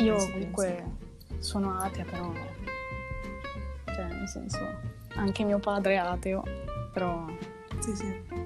Io 0.00 0.16
comunque 0.16 0.84
sono 1.38 1.76
atea, 1.78 2.04
però... 2.04 2.32
Cioè, 3.84 4.04
nel 4.08 4.28
senso, 4.28 4.58
anche 5.14 5.44
mio 5.44 5.58
padre 5.58 5.94
è 5.94 5.96
ateo, 5.96 6.42
però... 6.92 7.24
Sì, 7.78 7.94
sì. 7.94 8.45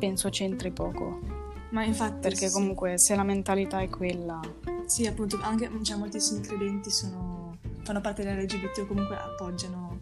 Penso 0.00 0.28
c'entri 0.28 0.72
poco. 0.72 1.20
Ma 1.70 1.84
infatti... 1.84 2.18
Perché 2.20 2.48
sì. 2.48 2.52
comunque 2.52 2.98
se 2.98 3.14
la 3.14 3.22
mentalità 3.22 3.80
è 3.80 3.88
quella... 3.88 4.40
Sì, 4.86 5.06
appunto, 5.06 5.38
anche 5.40 5.70
cioè, 5.82 5.96
moltissimi 5.96 6.40
credenti 6.40 6.90
sono 6.90 7.40
fanno 7.82 8.00
parte 8.00 8.22
dell'LGBT 8.22 8.78
o 8.78 8.86
comunque 8.86 9.16
appoggiano 9.16 10.00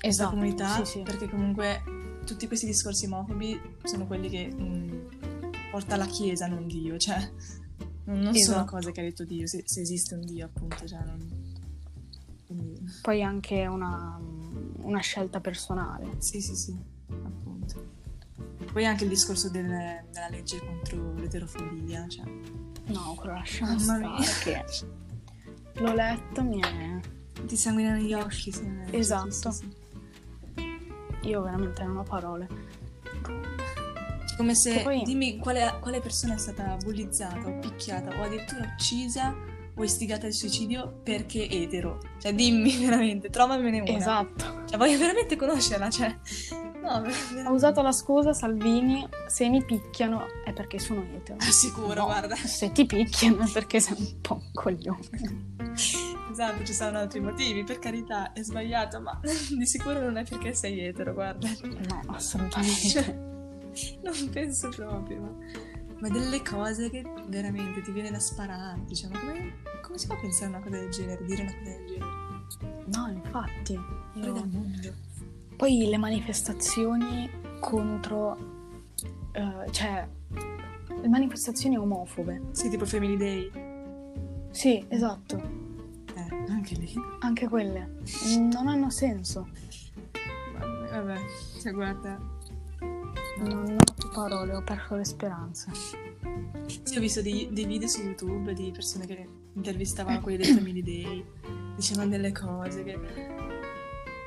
esatto, 0.00 0.30
comunità, 0.30 0.84
sì, 0.84 0.98
sì. 0.98 1.02
perché 1.02 1.28
comunque 1.28 1.82
tutti 2.24 2.46
questi 2.46 2.66
discorsi 2.66 3.06
omofobi 3.06 3.60
sono 3.82 4.06
quelli 4.06 4.28
che 4.28 4.52
mh, 4.52 4.62
mm, 4.62 5.06
porta 5.70 5.96
la 5.96 6.06
Chiesa, 6.06 6.46
non 6.46 6.66
Dio, 6.66 6.96
cioè 6.98 7.18
non, 8.04 8.18
non 8.18 8.34
esatto. 8.34 8.52
sono 8.52 8.64
cose 8.64 8.92
che 8.92 9.00
ha 9.00 9.04
detto 9.04 9.24
Dio, 9.24 9.46
se, 9.46 9.62
se 9.64 9.80
esiste 9.80 10.14
un 10.14 10.24
Dio 10.24 10.46
appunto, 10.46 10.86
cioè 10.86 11.00
non... 11.04 11.52
Quindi... 12.46 12.80
Poi 13.00 13.22
anche 13.22 13.66
una, 13.66 14.20
una 14.82 15.00
scelta 15.00 15.40
personale. 15.40 16.16
Sì, 16.18 16.40
sì, 16.40 16.54
sì. 16.54 16.76
Poi 18.74 18.84
anche 18.86 19.04
il 19.04 19.10
discorso 19.10 19.48
del, 19.50 19.68
della 20.10 20.28
legge 20.30 20.58
contro 20.58 21.14
l'eterofobia, 21.14 22.08
cioè... 22.08 22.24
No, 22.86 23.14
quello 23.14 23.34
lasciamo 23.34 23.78
stare 23.78 24.08
che 24.42 24.64
L'ho 25.74 25.94
letto, 25.94 26.42
mi 26.42 26.60
è... 26.60 26.98
Ti 27.46 27.56
sanguinano 27.56 27.98
gli 27.98 28.12
occhi. 28.14 28.50
Sì, 28.50 28.68
esatto. 28.90 29.30
Sì, 29.30 29.52
sì, 29.52 31.28
Io 31.28 31.42
veramente 31.42 31.84
non 31.84 31.98
ho 31.98 32.02
parole. 32.02 32.48
Come 34.36 34.56
se... 34.56 34.80
Poi... 34.82 35.02
Dimmi 35.04 35.38
quale, 35.38 35.78
quale 35.80 36.00
persona 36.00 36.34
è 36.34 36.38
stata 36.38 36.76
bullizzata 36.82 37.46
o 37.46 37.60
picchiata 37.60 38.10
o 38.18 38.24
addirittura 38.24 38.74
uccisa 38.74 39.36
o 39.72 39.84
istigata 39.84 40.26
al 40.26 40.32
suicidio 40.32 41.00
perché 41.04 41.48
etero. 41.48 42.00
Cioè, 42.18 42.34
dimmi 42.34 42.76
veramente, 42.84 43.30
trovamene 43.30 43.82
una. 43.82 43.96
Esatto. 43.96 44.64
Cioè, 44.66 44.76
voglio 44.76 44.98
veramente 44.98 45.36
conoscerla, 45.36 45.90
cioè... 45.90 46.18
No, 46.84 47.02
Ho 47.48 47.52
usato 47.54 47.80
la 47.80 47.92
scusa, 47.92 48.34
Salvini, 48.34 49.08
se 49.26 49.48
mi 49.48 49.64
picchiano 49.64 50.26
è 50.44 50.52
perché 50.52 50.78
sono 50.78 51.02
etero. 51.14 51.38
Ah, 51.40 51.50
sicuro, 51.50 51.94
no, 51.94 52.04
guarda. 52.04 52.36
Se 52.36 52.72
ti 52.72 52.84
picchiano 52.84 53.42
è 53.42 53.50
perché 53.50 53.80
sei 53.80 53.96
un 53.98 54.20
po' 54.20 54.34
un 54.34 54.50
coglione. 54.52 55.72
esatto, 56.30 56.62
ci 56.62 56.74
saranno 56.74 56.98
altri 56.98 57.20
motivi, 57.20 57.64
per 57.64 57.78
carità, 57.78 58.32
è 58.34 58.42
sbagliato, 58.42 59.00
ma 59.00 59.18
di 59.24 59.66
sicuro 59.66 60.00
non 60.00 60.18
è 60.18 60.24
perché 60.24 60.52
sei 60.52 60.80
etero, 60.80 61.14
guarda. 61.14 61.48
No, 61.62 62.02
assolutamente. 62.08 62.88
Cioè, 62.88 63.98
non 64.02 64.28
penso 64.30 64.68
proprio, 64.68 65.20
ma, 65.20 65.30
ma 66.00 66.08
delle 66.10 66.42
cose 66.42 66.90
che 66.90 67.02
veramente 67.28 67.80
ti 67.80 67.92
viene 67.92 68.10
da 68.10 68.20
spararti, 68.20 68.94
cioè, 68.94 69.10
ma 69.10 69.18
come, 69.20 69.54
come 69.80 69.96
si 69.96 70.06
fa 70.06 70.14
a 70.14 70.18
pensare 70.18 70.46
a 70.46 70.48
una 70.56 70.60
cosa 70.60 70.76
del 70.76 70.90
genere, 70.90 71.24
dire 71.24 71.42
una 71.42 71.52
cosa 71.54 71.70
del 71.70 71.86
genere? 71.86 72.22
No, 72.86 73.08
infatti. 73.08 73.80
Fuori 74.12 74.32
dal 74.32 74.48
mondo. 74.48 74.92
Poi 75.56 75.86
le 75.86 75.96
manifestazioni 75.96 77.30
contro... 77.60 78.36
eh, 79.32 79.70
cioè, 79.70 80.08
le 81.00 81.08
manifestazioni 81.08 81.76
omofobe. 81.76 82.42
Sì, 82.52 82.68
tipo 82.68 82.84
Family 82.86 83.16
Day. 83.16 83.50
Sì, 84.50 84.84
esatto. 84.88 85.36
Eh, 86.14 86.50
anche 86.50 86.74
lì. 86.76 86.92
Anche 87.20 87.48
quelle. 87.48 87.96
Non 88.36 88.68
hanno 88.68 88.90
senso. 88.90 89.48
Vabbè, 90.58 90.90
vabbè, 90.90 91.20
cioè 91.60 91.72
guarda, 91.72 92.18
Non 93.38 93.76
ho 93.78 93.94
più 93.94 94.08
parole, 94.10 94.54
ho 94.54 94.62
perso 94.62 94.94
le 94.94 95.04
speranze. 95.04 95.70
Sì, 96.82 96.96
ho 96.96 97.00
visto 97.00 97.20
dei, 97.20 97.48
dei 97.52 97.66
video 97.66 97.88
su 97.88 98.02
YouTube 98.02 98.54
di 98.54 98.70
persone 98.70 99.06
che 99.06 99.28
intervistavano 99.54 100.20
quelli 100.20 100.38
del 100.38 100.54
Family 100.54 100.82
Day, 100.82 101.24
dicevano 101.76 102.10
delle 102.10 102.32
cose 102.32 102.84
che... 102.84 103.33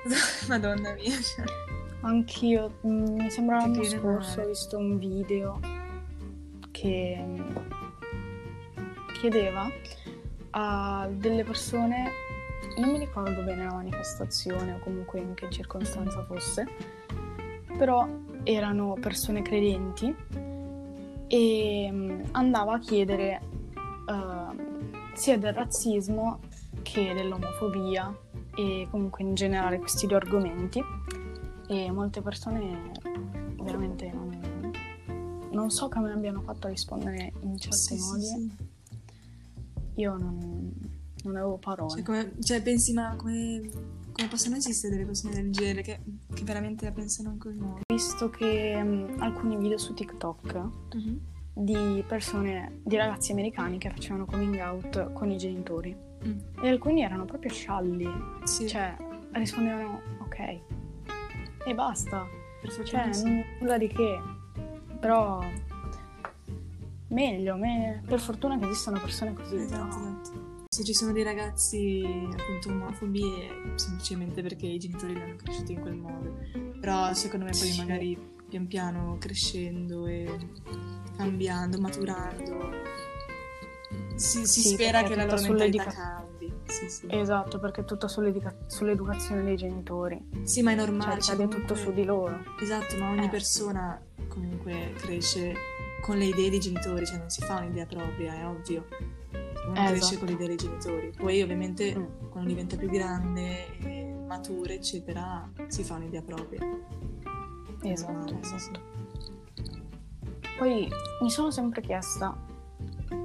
Madonna 0.47 0.93
mia, 0.93 1.19
cioè. 1.21 1.45
Anch'io, 2.01 2.79
mm, 2.85 3.19
mi 3.19 3.29
sembra 3.29 3.57
l'anno 3.57 3.83
scorso, 3.83 4.41
ho 4.41 4.47
visto 4.47 4.77
un 4.77 4.97
video 4.97 5.59
che 6.71 7.17
mm, 7.19 7.55
chiedeva 9.19 9.69
a 10.51 11.09
delle 11.11 11.43
persone, 11.43 12.11
non 12.77 12.91
mi 12.91 12.99
ricordo 12.99 13.41
bene 13.41 13.65
la 13.65 13.73
manifestazione 13.73 14.73
o 14.73 14.79
comunque 14.79 15.19
in 15.19 15.33
che 15.33 15.49
circostanza 15.49 16.23
fosse, 16.23 16.65
però 17.77 18.07
erano 18.43 18.95
persone 18.99 19.41
credenti 19.41 20.15
e 21.27 21.89
mm, 21.91 22.21
andava 22.31 22.75
a 22.75 22.79
chiedere 22.79 23.41
ehm, 24.07 25.13
sia 25.13 25.37
del 25.37 25.53
razzismo 25.53 26.39
che 26.83 27.13
dell'omofobia 27.13 28.15
e 28.57 28.87
comunque 28.89 29.23
in 29.23 29.33
generale 29.35 29.77
questi 29.79 30.07
due 30.07 30.15
argomenti 30.17 30.81
e 31.67 31.91
molte 31.91 32.21
persone 32.21 32.91
veramente 33.61 34.11
non, 34.11 34.71
non 35.51 35.69
so 35.69 35.89
come 35.89 36.11
abbiano 36.11 36.41
fatto 36.41 36.67
a 36.67 36.69
rispondere 36.69 37.33
in 37.41 37.57
certi 37.57 37.77
Sì, 37.77 37.99
modi. 37.99 38.25
sì. 38.25 38.51
Io 39.95 40.15
non, 40.17 40.71
non 41.23 41.35
avevo 41.35 41.57
parole. 41.57 41.91
Cioè, 41.91 42.03
come- 42.03 42.33
cioè, 42.41 42.61
pensi, 42.61 42.93
ma 42.93 43.15
come, 43.15 43.69
come 44.11 44.27
possono 44.27 44.55
esistere 44.55 44.93
delle 44.93 45.05
persone 45.05 45.33
del 45.35 45.51
genere 45.51 45.81
che, 45.81 45.99
che 46.33 46.43
veramente 46.43 46.85
la 46.85 46.91
pensano 46.91 47.31
in 47.31 47.39
quel 47.39 47.55
modo? 47.55 47.79
Ho 47.87 47.93
visto 47.93 48.29
che 48.29 48.81
mm, 48.81 49.21
alcuni 49.21 49.57
video 49.57 49.77
su 49.77 49.93
TikTok 49.93 50.69
di 51.59 52.03
persone, 52.07 52.79
di 52.83 52.95
ragazzi 52.95 53.31
americani 53.31 53.77
che 53.77 53.89
facevano 53.89 54.25
coming 54.25 54.55
out 54.59 55.11
con 55.13 55.31
i 55.31 55.37
genitori 55.37 55.95
Mm. 56.25 56.37
e 56.61 56.69
alcuni 56.69 57.01
erano 57.03 57.25
proprio 57.25 57.51
scialli, 57.51 58.07
Sì, 58.43 58.67
cioè 58.67 58.95
rispondevano 59.33 60.01
ok 60.21 60.59
e 61.65 61.73
basta, 61.75 62.25
cioè 62.85 63.09
nulla 63.59 63.77
di 63.77 63.87
che, 63.87 64.19
però 64.99 65.41
meglio, 67.09 67.55
me- 67.57 68.01
per 68.05 68.19
fortuna 68.19 68.57
che 68.57 68.65
esistono 68.65 68.99
persone 68.99 69.33
così. 69.33 69.55
Esatto, 69.55 69.95
però- 69.97 70.09
esatto. 70.21 70.45
Se 70.69 70.83
ci 70.83 70.93
sono 70.93 71.11
dei 71.11 71.23
ragazzi 71.23 72.03
appunto 72.05 72.69
omofobi 72.69 73.21
è 73.21 73.77
semplicemente 73.77 74.41
perché 74.41 74.67
i 74.67 74.77
genitori 74.77 75.13
li 75.13 75.21
hanno 75.21 75.35
cresciuti 75.35 75.73
in 75.73 75.79
quel 75.81 75.95
modo. 75.95 76.35
Però 76.79 77.13
secondo 77.13 77.45
me 77.45 77.51
poi 77.51 77.69
Sì. 77.69 77.79
magari 77.79 78.17
pian 78.47 78.67
piano 78.67 79.17
crescendo 79.19 80.05
e 80.07 80.25
cambiando, 81.17 81.79
maturando, 81.79 82.71
si, 84.15 84.45
si 84.45 84.62
Sì, 84.62 84.69
spera 84.74 85.03
che 85.03 85.15
la 85.15 85.25
loro 85.25 85.41
mentalità 85.41 85.83
cambi. 85.86 86.53
Sì, 86.65 86.89
sì. 86.89 87.05
Esatto, 87.09 87.59
perché 87.59 87.81
è 87.81 87.86
tutto 87.86 88.07
sull'educa- 88.07 88.55
sull'educazione 88.67 89.43
dei 89.43 89.55
genitori, 89.55 90.21
Sì, 90.43 90.62
ma 90.62 90.71
è 90.71 90.75
cioè 90.75 90.86
normale. 90.86 91.21
cioè, 91.21 91.36
ricade 91.36 91.43
tutto 91.55 91.74
comunque- 91.74 91.77
su 91.77 91.93
di 91.93 92.03
loro. 92.05 92.39
Esatto, 92.62 92.97
ma 92.97 93.09
ogni 93.12 93.25
Eh. 93.25 93.29
persona 93.29 94.01
comunque 94.27 94.93
cresce 94.97 95.53
con 96.01 96.17
le 96.17 96.25
idee 96.25 96.50
dei 96.50 96.59
genitori, 96.59 97.05
cioè 97.05 97.17
non 97.17 97.29
si 97.29 97.41
fa 97.41 97.59
un'idea 97.59 97.86
propria, 97.86 98.33
è 98.36 98.45
ovvio. 98.45 98.86
Uno 99.67 99.74
Eh, 99.74 99.86
cresce 99.88 99.95
esatto. 99.95 100.17
con 100.19 100.27
le 100.27 100.33
idee 100.33 100.47
dei 100.47 100.55
genitori. 100.57 101.13
Poi 101.15 101.41
ovviamente 101.41 101.97
Mm. 101.97 102.05
quando 102.29 102.50
diventa 102.50 102.75
più 102.75 102.89
grande, 102.89 104.15
matura, 104.27 104.74
eccetera, 104.74 105.50
si 105.67 105.83
fa 105.83 105.95
un'idea 105.95 106.21
propria. 106.21 106.59
Esatto, 107.83 108.38
esatto. 108.41 108.97
Poi 110.57 110.89
mi 111.21 111.29
sono 111.29 111.51
sempre 111.51 111.81
chiesta 111.81 112.35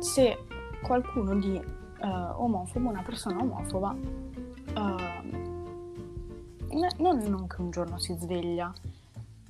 se 0.01 0.47
qualcuno 0.83 1.35
di 1.35 1.57
eh, 1.57 2.07
omofobo, 2.07 2.89
una 2.89 3.03
persona 3.03 3.41
omofoba, 3.41 3.97
eh, 4.67 5.23
ne- 6.69 6.95
non, 6.99 7.19
non 7.19 7.47
che 7.47 7.61
un 7.61 7.71
giorno 7.71 7.99
si 7.99 8.15
sveglia 8.19 8.73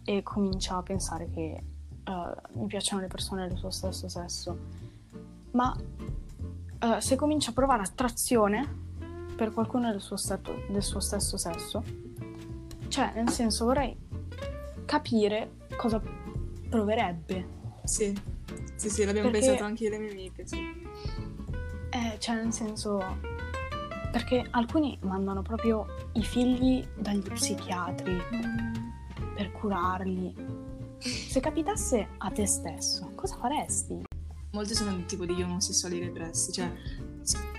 e 0.05 0.23
comincia 0.23 0.77
a 0.77 0.83
pensare 0.83 1.29
che 1.31 1.63
eh, 2.05 2.35
mi 2.53 2.67
piacciono 2.67 3.03
le 3.03 3.09
persone 3.09 3.49
del 3.49 3.57
suo 3.57 3.71
stesso 3.71 4.09
sesso, 4.09 4.59
ma 5.53 5.77
se 6.99 7.15
comincia 7.15 7.51
a 7.51 7.53
provare 7.53 7.83
attrazione 7.83 8.67
per 9.37 9.53
qualcuno 9.53 9.89
del 9.91 10.01
suo, 10.01 10.17
stato- 10.17 10.65
del 10.69 10.83
suo 10.83 10.99
stesso 10.99 11.37
sesso, 11.37 11.83
cioè 12.89 13.13
nel 13.15 13.29
senso 13.29 13.67
vorrei 13.67 13.97
capire 14.85 15.59
cosa 15.77 16.03
proverebbe. 16.69 17.61
Sì, 17.85 18.17
sì, 18.77 18.89
sì, 18.91 19.05
l'abbiamo 19.05 19.31
Perché- 19.31 19.47
pensato 19.47 19.65
anche 19.69 19.85
io 19.85 19.91
le 19.91 19.99
mie 19.99 20.11
amiche, 20.11 20.47
sì. 20.47 20.57
Eh, 21.91 22.17
cioè 22.19 22.37
nel 22.37 22.53
senso 22.53 23.01
perché 24.13 24.47
alcuni 24.51 24.99
mandano 25.03 25.43
proprio 25.43 25.87
i 26.15 26.23
figli 26.23 26.87
dagli 26.97 27.23
psichiatri 27.31 28.17
per 29.35 29.53
curarli. 29.53 30.35
Se 30.99 31.41
capitasse 31.41 32.09
a 32.19 32.31
te 32.31 32.47
stesso, 32.47 33.11
cosa 33.15 33.37
faresti? 33.37 34.03
Molti 34.53 34.75
sono 34.75 35.05
tipo 35.07 35.25
degli 35.27 35.43
omosessuali 35.43 35.99
repressi, 35.99 36.53
cioè 36.53 36.71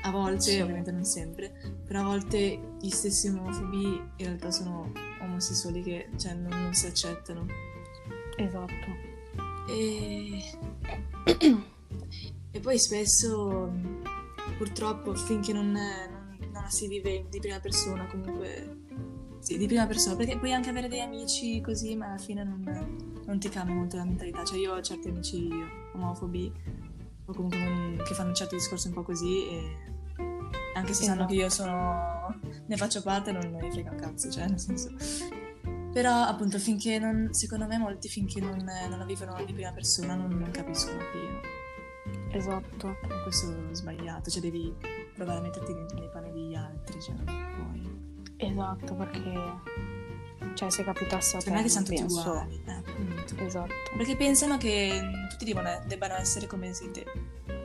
a 0.03 0.11
volte, 0.11 0.41
Sì. 0.41 0.59
ovviamente 0.61 0.91
non 0.91 1.03
sempre, 1.05 1.51
però 1.85 2.01
a 2.01 2.03
volte 2.03 2.59
gli 2.79 2.89
stessi 2.89 3.27
omofobi 3.29 3.83
in 4.17 4.25
realtà 4.25 4.51
sono 4.51 4.91
omosessuali 5.21 5.81
che 5.81 6.09
cioè, 6.17 6.33
non, 6.35 6.61
non 6.61 6.73
si 6.73 6.85
accettano. 6.85 7.45
Esatto. 8.37 9.11
E... 9.67 10.43
e 12.51 12.59
poi 12.59 12.79
spesso, 12.79 13.71
purtroppo, 14.57 15.15
finché 15.15 15.53
non, 15.53 15.71
non, 15.71 16.37
non 16.39 16.63
la 16.63 16.69
si 16.69 16.87
vive 16.87 17.25
di 17.29 17.39
prima 17.39 17.59
persona, 17.59 18.05
comunque... 18.07 18.81
Sì, 19.39 19.57
di 19.57 19.67
prima 19.67 19.85
persona, 19.85 20.15
perché 20.15 20.37
puoi 20.37 20.53
anche 20.53 20.69
avere 20.69 20.87
dei 20.87 21.01
amici 21.01 21.59
così, 21.59 21.97
ma 21.97 22.05
alla 22.07 22.17
fine 22.17 22.45
non, 22.45 22.63
non 23.25 23.39
ti 23.39 23.49
cambia 23.49 23.75
molto 23.75 23.97
la 23.97 24.05
mentalità. 24.05 24.45
Cioè 24.45 24.57
io 24.57 24.73
ho 24.73 24.81
certi 24.81 25.09
amici 25.09 25.49
omofobi, 25.93 26.49
o 27.25 27.33
comunque 27.33 27.57
non- 27.57 28.01
che 28.07 28.13
fanno 28.13 28.31
certi 28.31 28.55
discorsi 28.55 28.87
un 28.87 28.93
po' 28.93 29.03
così, 29.03 29.45
e 29.49 29.77
anche 30.75 30.93
se 30.93 31.03
sanno 31.03 31.25
Esatto. 31.25 31.33
che 31.33 31.39
io 31.39 31.49
sono... 31.49 32.39
ne 32.65 32.77
faccio 32.77 33.01
parte, 33.01 33.33
non 33.33 33.51
non 33.51 33.61
mi 33.61 33.69
frega 33.69 33.91
un 33.91 33.97
cazzo, 33.97 34.31
cioè 34.31 34.47
nel 34.47 34.59
senso... 34.61 34.95
Però 35.93 36.11
appunto 36.11 36.57
finché 36.57 36.97
non, 36.97 37.29
secondo 37.33 37.67
me 37.67 37.77
molti 37.77 38.09
finché 38.09 38.39
non, 38.41 38.57
non 38.89 38.97
la 38.97 39.05
vivono 39.05 39.35
di 39.45 39.53
prima 39.53 39.71
persona 39.71 40.15
non, 40.15 40.31
non 40.31 40.49
capiscono 40.51 40.99
appieno. 40.99 41.39
Esatto. 42.31 42.97
E 43.03 43.21
questo 43.21 43.51
è 43.69 43.73
sbagliato, 43.75 44.29
cioè 44.31 44.41
devi 44.41 44.73
provare 45.13 45.37
a 45.37 45.41
metterti 45.41 45.73
nei, 45.73 45.85
nei 45.93 46.09
panni 46.11 46.31
degli 46.31 46.55
altri, 46.55 46.99
cioè 46.99 47.13
non 47.15 47.25
puoi. 47.25 48.47
Esatto, 48.49 48.95
perché 48.95 49.31
cioè 50.55 50.69
se 50.69 50.83
capitasse 50.83 51.37
a 51.37 51.39
te 51.39 51.45
Cioè, 51.45 51.53
non 51.53 51.59
è 51.61 51.63
che 51.63 51.69
siamo 51.69 51.85
tutti 51.85 51.99
penso- 51.99 52.19
uguali, 52.29 52.63
eh, 52.65 52.71
appunto. 52.71 53.43
Esatto. 53.43 53.73
Perché 53.95 54.15
pensano 54.17 54.57
che 54.57 54.99
tutti 55.29 55.45
devono, 55.45 55.69
debbano 55.87 56.15
essere 56.15 56.47
come 56.47 56.73
sei 56.73 56.91
te. 56.91 57.05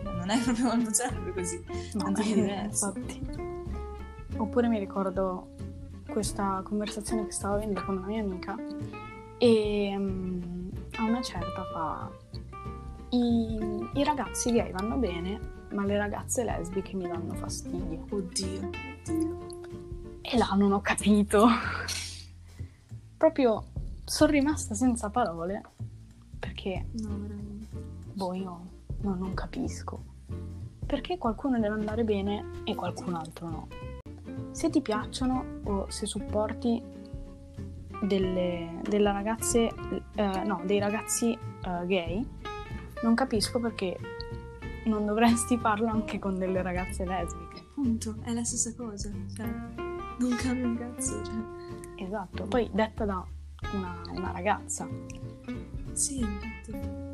Non 0.05 0.29
è 0.31 0.39
proprio, 0.45 0.65
non 0.67 0.83
funziona 0.85 1.13
proprio 1.13 1.33
così. 1.33 1.65
No, 1.95 2.03
Tanto 2.05 2.23
che 2.23 2.29
è 2.29 2.33
eh, 2.33 2.35
diverso. 2.35 2.93
infatti. 2.95 3.57
Oppure 4.37 4.69
mi 4.69 4.79
ricordo 4.79 5.55
questa 6.11 6.61
conversazione 6.65 7.27
che 7.27 7.33
stavo 7.33 7.55
avendo 7.55 7.83
con 7.85 7.99
una 7.99 8.07
mia 8.07 8.23
amica 8.23 8.57
e 9.39 9.95
mm, 9.97 10.69
a 10.97 11.03
una 11.05 11.23
certa 11.23 11.63
fa 11.73 12.11
I, 13.11 13.59
i 13.95 14.05
ragazzi 14.05 14.53
gay 14.53 14.71
vanno 14.73 14.97
bene 14.97 15.57
ma 15.73 15.85
le 15.85 15.97
ragazze 15.99 16.45
lesbiche 16.45 16.97
mi 16.97 17.07
danno 17.07 17.35
fastidio 17.35 18.05
Oddio, 18.11 18.71
oddio. 19.07 19.39
e 20.23 20.37
là 20.39 20.49
non 20.57 20.73
ho 20.73 20.81
capito 20.81 21.47
proprio 23.17 23.65
sono 24.05 24.31
rimasta 24.33 24.75
senza 24.75 25.11
parole 25.11 25.63
perché 26.39 26.87
No, 27.03 27.09
veramente. 27.19 27.67
boh 28.15 28.33
io 28.35 28.61
no, 29.03 29.15
non 29.15 29.35
capisco 29.35 30.05
perché 30.87 31.19
qualcuno 31.19 31.61
deve 31.61 31.75
andare 31.75 32.03
bene 32.03 32.63
e 32.65 32.75
qualcun 32.75 33.15
altro 33.15 33.49
no. 33.49 33.69
Se 34.51 34.71
ti 34.71 34.81
piacciono 34.81 35.61
o 35.65 35.87
se 35.89 36.07
supporti 36.07 36.83
delle, 38.03 38.81
delle 38.83 39.13
ragazze, 39.13 39.71
eh, 40.15 40.43
no, 40.45 40.63
dei 40.65 40.79
ragazzi 40.79 41.33
eh, 41.33 41.87
gay, 41.87 42.27
non 43.03 43.15
capisco 43.15 43.61
perché 43.61 43.97
non 44.85 45.05
dovresti 45.05 45.57
farlo 45.59 45.89
anche 45.89 46.19
con 46.19 46.37
delle 46.39 46.63
ragazze 46.63 47.05
lesbiche. 47.05 47.67
Punto, 47.75 48.17
è 48.23 48.33
la 48.33 48.45
stessa 48.45 48.75
cosa. 48.75 49.11
Cioè, 49.35 49.47
non 50.19 50.37
cambia 50.37 50.67
un 50.67 50.77
cazzo. 50.77 51.25
Cioè. 51.25 52.05
Esatto, 52.05 52.45
poi 52.45 52.69
detta 52.73 53.05
da 53.05 53.25
una, 53.73 54.01
una 54.11 54.33
ragazza. 54.33 54.89
Sì, 55.93 56.21
infatti. 56.21 57.07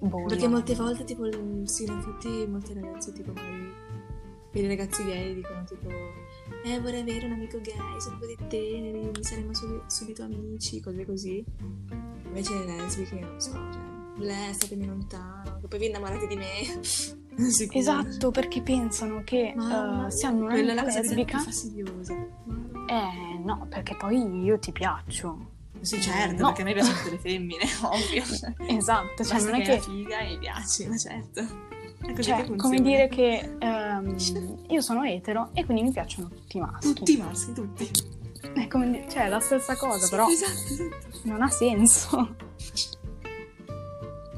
Boh, 0.00 0.24
Perché 0.24 0.48
molte 0.48 0.74
volte, 0.74 1.04
tipo, 1.04 1.24
sì, 1.64 1.84
infatti 1.84 2.46
molte 2.48 2.74
ragazze, 2.74 3.12
tipo, 3.12 3.32
magari 3.32 3.70
i 4.54 4.66
ragazzi 4.66 5.04
gay 5.04 5.34
dicono 5.34 5.64
tipo 5.64 5.88
eh 6.64 6.80
vorrei 6.80 7.00
avere 7.00 7.26
un 7.26 7.32
amico 7.32 7.60
gay, 7.60 8.00
sono 8.00 8.18
così 8.18 8.36
teneri, 8.48 9.10
saremo 9.20 9.52
sub- 9.54 9.86
subito 9.86 10.22
amici, 10.22 10.80
cose 10.80 11.04
così. 11.04 11.44
Invece 12.24 12.64
le 12.64 12.76
lesbiche, 12.76 13.18
non 13.18 13.40
so, 13.40 13.52
cioè, 13.52 13.82
lei 14.16 14.54
statemi 14.54 14.86
lontano, 14.86 15.58
che 15.60 15.68
poi 15.68 15.78
vi 15.78 15.86
innamorate 15.86 16.26
di 16.26 16.36
me. 16.36 16.80
esatto, 17.78 18.30
perché 18.30 18.62
pensano 18.62 19.22
che 19.24 19.54
uh, 19.56 20.08
se 20.08 20.26
hanno 20.26 20.44
una 20.44 20.54
lesbica... 20.54 21.38
È 21.38 21.44
fastidiosa. 21.44 22.14
Eh, 22.14 23.38
no, 23.44 23.66
perché 23.68 23.96
poi 23.96 24.44
io 24.44 24.58
ti 24.58 24.72
piaccio. 24.72 25.50
Sì, 25.80 26.00
certo, 26.00 26.42
no. 26.42 26.46
perché 26.48 26.62
a 26.62 26.64
me 26.64 26.72
piacciono 26.74 26.96
tutte 26.98 27.10
le 27.10 27.18
femmine, 27.18 27.64
ovvio. 27.82 28.22
Esatto, 28.68 29.24
cioè 29.24 29.34
Basta 29.34 29.50
non 29.50 29.60
è 29.60 29.64
che... 29.64 29.74
che... 29.74 29.80
figa 29.80 30.18
e 30.20 30.28
mi 30.28 30.38
piaci, 30.38 30.86
ma 30.86 30.96
certo. 30.96 31.71
Cioè, 32.20 32.56
come 32.56 32.80
dire 32.80 33.08
che 33.08 33.56
um, 33.60 34.16
io 34.68 34.80
sono 34.80 35.04
etero 35.04 35.50
e 35.54 35.64
quindi 35.64 35.84
mi 35.84 35.92
piacciono 35.92 36.28
tutti 36.28 36.56
i 36.56 36.60
maschi. 36.60 36.92
Tutti 36.92 37.12
i 37.12 37.16
maschi, 37.16 37.52
tutti. 37.52 37.90
È 38.54 38.66
come 38.66 39.06
cioè, 39.08 39.26
è 39.26 39.28
la 39.28 39.40
stessa 39.40 39.76
cosa, 39.76 40.04
sì, 40.04 40.10
però 40.10 40.28
esatto, 40.28 40.96
non 41.22 41.42
ha 41.42 41.48
senso. 41.48 42.34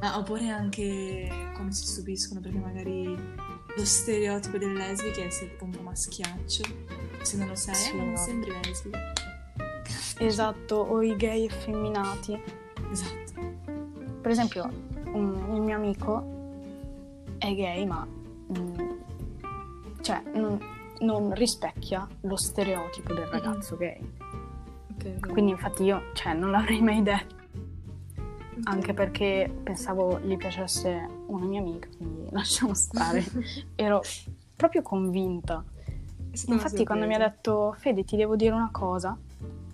Ah, 0.01 0.19
oppure 0.19 0.49
anche 0.51 1.29
come 1.57 1.73
si 1.73 1.87
stupiscono 1.87 2.41
perché 2.41 2.59
magari 2.59 3.07
lo 3.07 3.85
stereotipo 3.85 4.59
delle 4.59 4.75
lesbiche 4.75 5.27
è 5.27 5.29
tipo 5.29 5.65
un 5.65 5.71
po' 5.71 5.83
maschiaccio. 5.83 6.63
Se 7.23 7.37
non 7.39 7.49
lo 7.49 7.55
sei, 7.55 7.75
sì, 7.75 7.97
non 7.97 8.17
sembri 8.17 8.53
lesbica. 8.63 9.13
Esatto, 10.19 10.77
o 10.77 11.03
i 11.03 11.17
gay 11.17 11.47
effeminati. 11.47 12.39
Esatto. 12.91 13.33
Per 14.21 14.31
esempio, 14.31 14.71
un, 15.13 15.55
il 15.55 15.61
mio 15.63 15.77
amico 15.77 16.34
è 17.45 17.55
gay, 17.55 17.85
ma 17.85 18.07
mh, 18.07 18.59
mm, 18.59 18.91
cioè, 20.01 20.23
non, 20.35 20.59
non, 21.01 21.35
rispecchia 21.35 22.07
lo 22.23 22.37
stereotipo 22.37 23.13
del 23.13 23.27
ragazzo 23.27 23.77
gay. 23.77 24.01
Okay, 24.95 25.19
Quindi 25.21 25.51
infatti 25.51 25.85
io 25.85 26.03
cioè, 26.15 26.35
non 26.35 26.51
l'avrei 26.51 26.81
mai 26.81 27.03
detto. 27.03 27.35
Okay. 28.15 28.63
Anche 28.65 28.95
perché 28.95 29.53
pensavo 29.63 30.21
gli 30.21 30.37
piacesse 30.37 31.07
una 31.27 31.45
mia 31.45 31.61
amica, 31.61 31.89
quindi 31.97 32.29
lasciamo 32.33 32.75
stare. 32.75 33.25
Ero 33.75 34.03
proprio 34.57 34.83
convinta. 34.83 35.63
Infatti 36.47 36.85
quando 36.85 37.07
mi 37.07 37.15
ha 37.15 37.19
detto 37.19 37.77
Fede 37.79 38.03
ti 38.03 38.17
devo 38.17 38.35
dire 38.35 38.53
una 38.53 38.71
cosa, 38.73 39.17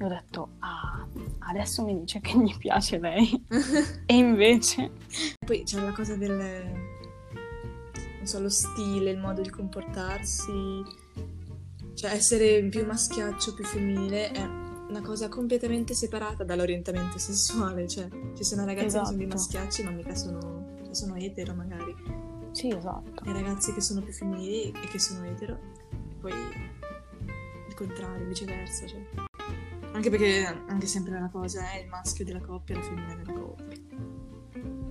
ho 0.03 0.09
detto 0.09 0.50
ah, 0.59 1.07
adesso 1.49 1.83
mi 1.83 1.99
dice 1.99 2.21
che 2.21 2.37
gli 2.39 2.57
piace 2.59 2.99
lei. 2.99 3.47
e 4.07 4.17
invece... 4.17 4.91
Poi 5.45 5.62
c'è 5.62 5.81
la 5.81 5.93
cosa 5.93 6.17
del 6.17 6.89
so, 8.31 8.41
lo 8.41 8.49
stile, 8.49 9.11
il 9.11 9.19
modo 9.19 9.43
di 9.43 9.51
comportarsi, 9.51 10.53
cioè 11.95 12.12
essere 12.12 12.62
più 12.69 12.87
maschiaccio, 12.87 13.55
più 13.55 13.64
femminile 13.64 14.31
è 14.31 14.43
una 14.88 15.03
cosa 15.03 15.29
completamente 15.29 15.95
separata 15.95 16.45
dall'orientamento 16.45 17.19
sessuale, 17.19 17.88
cioè 17.88 18.09
ci 18.37 18.45
sono 18.45 18.64
ragazzi 18.64 18.87
esatto. 18.87 19.03
che 19.03 19.11
sono 19.11 19.19
dei 19.19 19.27
esatto. 19.27 19.59
maschiacci 19.59 19.83
ma 19.83 19.90
mica 19.90 20.14
sono, 20.14 20.77
cioè, 20.85 20.95
sono 20.95 21.16
etero 21.16 21.55
magari. 21.55 21.95
Sì, 22.53 22.69
esatto. 22.69 23.25
E 23.25 23.33
ragazzi 23.33 23.73
che 23.73 23.81
sono 23.81 24.01
più 24.01 24.12
femminili 24.12 24.71
e 24.71 24.88
che 24.88 24.99
sono 24.99 25.25
etero, 25.27 25.59
poi 26.21 26.33
il 26.33 27.75
contrario, 27.75 28.27
viceversa, 28.27 28.87
cioè. 28.87 29.05
Anche 29.93 30.09
perché 30.09 30.47
anche 30.69 30.87
sempre 30.87 31.16
una 31.16 31.31
cosa 31.31 31.69
è 31.73 31.81
il 31.81 31.88
maschio 31.88 32.25
della 32.25 32.40
coppia 32.40 32.77
e 32.77 32.79
la 32.79 32.85
femmina 32.85 33.14
della 33.16 33.33
coppia. 33.33 33.79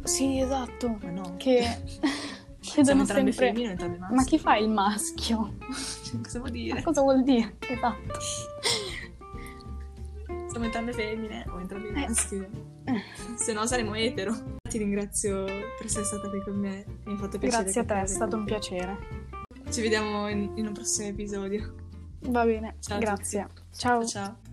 Sì, 0.04 0.40
esatto. 0.40 0.98
Ma 1.02 1.10
no. 1.10 1.36
Che 1.38 1.62
Chiedono 2.84 3.06
sempre... 3.06 3.34
femmine, 3.34 3.76
Ma 4.12 4.24
chi 4.24 4.40
fa 4.40 4.58
il 4.58 4.70
maschio? 4.70 5.56
cosa 6.24 6.40
vuol 6.40 6.52
dire? 6.52 6.74
Ma 6.76 6.82
cosa 6.84 7.02
vuol 7.02 7.24
dire? 7.24 7.56
Esatto. 7.60 8.20
Siamo 10.50 10.66
entrambe 10.66 10.94
femmine 10.94 11.46
o 11.50 11.60
entrambi 11.60 11.88
eh. 11.90 11.92
maschi. 11.92 12.36
Eh. 12.36 13.02
Se 13.36 13.54
no 13.54 13.66
saremo 13.66 13.94
etero. 13.96 14.58
Ti 14.68 14.78
ringrazio 14.78 15.46
per 15.46 15.86
essere 15.86 16.06
stata 16.06 16.30
qui 16.30 16.42
con 16.42 16.56
me. 16.56 16.86
Mi 17.06 17.14
ha 17.14 17.18
fatto 17.18 17.38
piacere. 17.38 17.64
Grazie 17.64 17.82
a 17.82 17.86
te, 17.86 18.02
è 18.02 18.08
stato 18.08 18.36
un 18.36 18.46
piacere. 18.46 18.98
Ci 19.70 19.82
vediamo 19.82 20.28
in, 20.30 20.52
in 20.56 20.68
un 20.68 20.74
prossimo 20.74 21.10
episodio. 21.10 21.76
Va 22.22 22.44
bene, 22.44 22.76
ciao 22.80 23.00
grazie. 23.00 23.48
Ciao. 23.72 24.06
Ciao. 24.06 24.49